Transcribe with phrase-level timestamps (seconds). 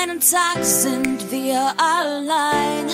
[0.00, 2.86] Jeden Tag sind wir allein.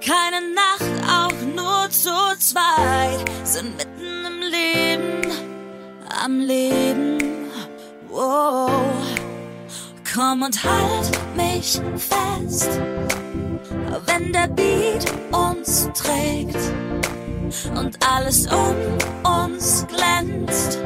[0.00, 3.24] Keine Nacht, auch nur zu zweit.
[3.44, 5.32] Sind mitten im Leben,
[6.24, 7.18] am Leben.
[8.08, 8.70] Wow.
[10.14, 12.80] Komm und halt mich fest,
[14.06, 16.56] wenn der Beat uns trägt
[17.76, 18.76] und alles um
[19.30, 20.81] uns glänzt.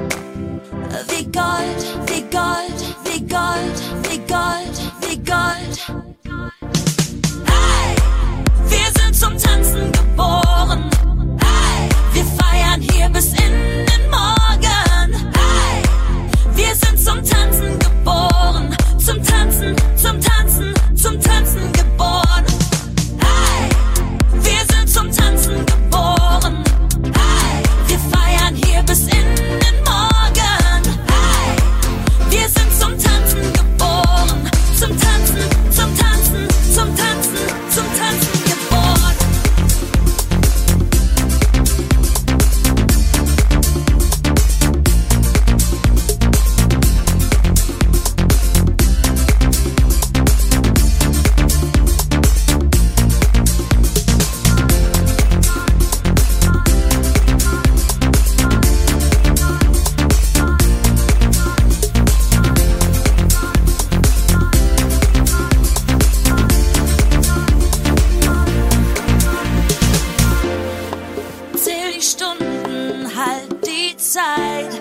[74.13, 74.81] Zeit.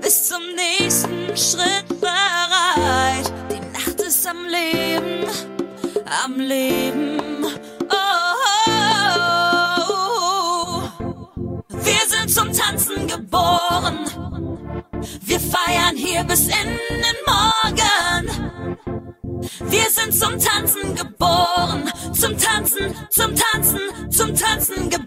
[0.00, 3.32] Bis zum nächsten Schritt bereit.
[3.50, 5.26] Die Nacht ist am Leben,
[6.24, 7.46] am Leben.
[7.90, 7.96] Oh,
[8.68, 10.82] oh, oh.
[11.70, 14.00] Wir sind zum Tanzen geboren.
[15.22, 18.28] Wir feiern hier bis in den Morgen.
[19.70, 23.80] Wir sind zum Tanzen geboren, zum Tanzen, zum Tanzen,
[24.10, 25.01] zum Tanzen geboren.